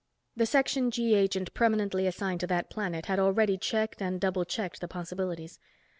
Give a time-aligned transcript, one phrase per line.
[0.35, 4.81] The Section G agent permanently assigned to that planet had already checked and double checked
[4.81, 5.59] the possibilities.